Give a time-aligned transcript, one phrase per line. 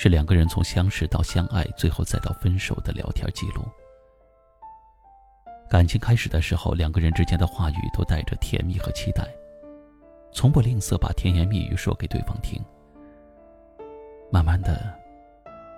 [0.00, 3.64] 是两个人从相识到相爱，最后再到分手的聊天记录。
[5.68, 9.26] 感情开始的时候，两个人之间的话语都带着甜蜜和期待，
[10.30, 12.64] 从不吝啬把甜言蜜语说给对方听。
[14.30, 14.96] 慢慢的，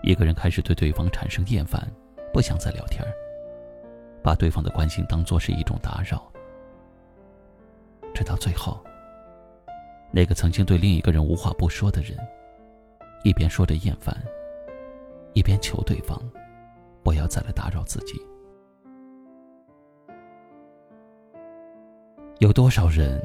[0.03, 1.91] 一个人开始对对方产生厌烦，
[2.31, 3.03] 不想再聊天
[4.23, 6.31] 把对方的关心当做是一种打扰。
[8.13, 8.85] 直到最后，
[10.13, 12.19] 那个曾经对另一个人无话不说的人。
[13.23, 14.17] 一边说着厌烦，
[15.35, 16.19] 一边求对方
[17.03, 18.21] 不要再来打扰自己。
[22.39, 23.23] 有多少人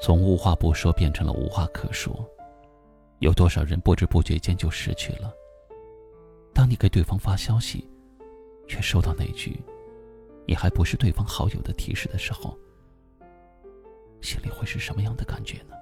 [0.00, 2.14] 从无话不说变成了无话可说？
[3.20, 5.32] 有多少人不知不觉间就失去了？
[6.52, 7.88] 当你给对方发消息，
[8.68, 9.58] 却收到那句
[10.46, 12.54] “你还不是对方好友”的提示的时候，
[14.20, 15.74] 心里会是什么样的感觉呢？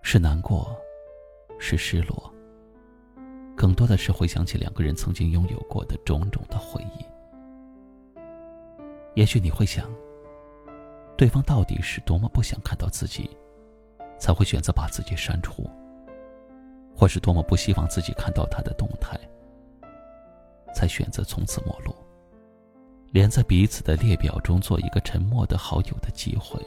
[0.00, 0.74] 是难过？
[1.58, 2.32] 是失落，
[3.56, 7.04] 更多的是回想起两个人曾经拥有过的种种的回忆。
[9.14, 9.90] 也许你会想，
[11.16, 13.28] 对方到底是多么不想看到自己，
[14.18, 15.68] 才会选择把自己删除，
[16.96, 19.18] 或是多么不希望自己看到他的动态，
[20.72, 21.92] 才选择从此陌路，
[23.10, 26.60] 连在彼此的列表中做一个沉默的好友的机会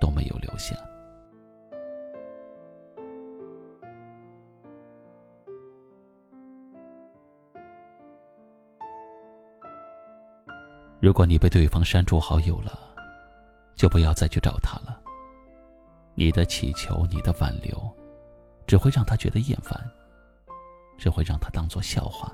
[0.00, 0.76] 都没有留下。
[11.00, 12.78] 如果你被对方删除好友了，
[13.74, 15.00] 就不要再去找他了。
[16.14, 17.90] 你的祈求，你的挽留，
[18.66, 19.74] 只会让他觉得厌烦，
[20.98, 22.30] 只会让他当做笑话。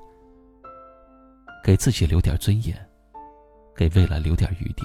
[1.62, 2.76] 给自己留点尊严，
[3.74, 4.84] 给未来留点余地。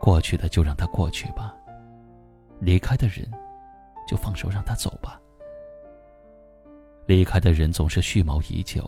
[0.00, 1.54] 过去的就让它过去吧，
[2.60, 3.30] 离开的人，
[4.08, 5.20] 就放手让他走吧。
[7.06, 8.84] 离开的人总是蓄谋已久。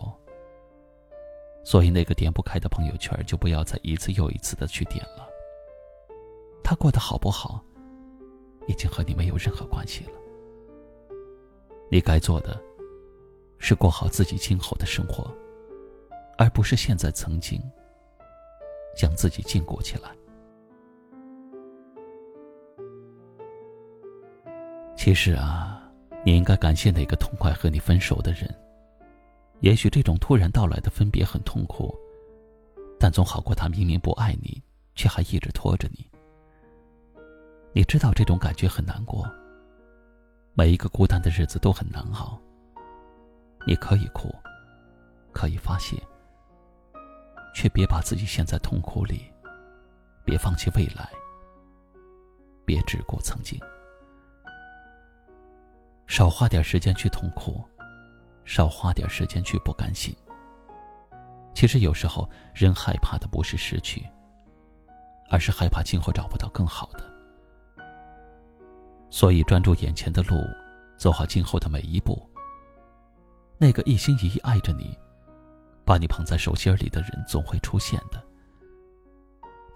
[1.63, 5.29] 所以，那个点不开的朋友圈，就不要再一次又一次的去点了。
[6.65, 7.63] 他过得好不好，
[8.67, 10.13] 已经和你没有任何关系了。
[11.91, 12.61] 你该做的，
[13.59, 15.31] 是过好自己今后的生活，
[16.39, 17.61] 而不是现在曾经
[18.97, 20.11] 将自己禁锢起来。
[24.97, 25.83] 其实啊，
[26.25, 28.49] 你应该感谢那个痛快和你分手的人。
[29.61, 31.95] 也许这种突然到来的分别很痛苦，
[32.99, 34.63] 但总好过他明明不爱你，
[34.95, 36.07] 却还一直拖着你。
[37.73, 39.31] 你知道这种感觉很难过。
[40.55, 42.41] 每一个孤单的日子都很难熬。
[43.67, 44.35] 你可以哭，
[45.33, 45.97] 可以发泄，
[47.55, 49.31] 却别把自己陷在痛苦里，
[50.25, 51.09] 别放弃未来，
[52.65, 53.61] 别只顾曾经，
[56.07, 57.63] 少花点时间去痛苦。
[58.51, 60.13] 少花点时间去不甘心。
[61.55, 64.05] 其实有时候，人害怕的不是失去，
[65.31, 67.09] 而是害怕今后找不到更好的。
[69.09, 70.35] 所以，专注眼前的路，
[70.99, 72.29] 走好今后的每一步。
[73.57, 74.99] 那个一心一意爱着你，
[75.85, 78.21] 把你捧在手心里的人，总会出现的。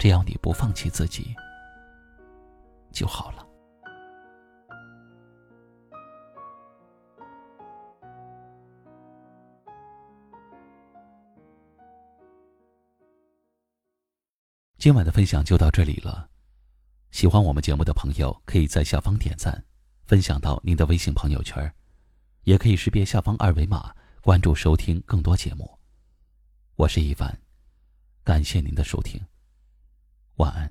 [0.01, 1.33] 只要你不放弃自己，
[2.91, 3.47] 就好了。
[14.85, 16.29] 今晚的分享就到这里了。
[17.11, 19.65] 喜欢我们节目的朋友，可以在下方点赞，
[20.05, 21.75] 分享到您的微信朋友圈，
[22.43, 25.79] 也可以识别下方二维码关注收听更多节目。
[26.77, 27.35] 我是一凡，
[28.23, 29.19] 感谢您的收听，
[30.37, 30.71] 晚安。